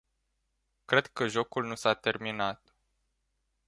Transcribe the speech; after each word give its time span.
Cred 0.85 1.07
că 1.07 1.27
jocul 1.27 1.65
nu 1.65 1.75
s-a 1.75 1.93
terminat. 1.93 2.75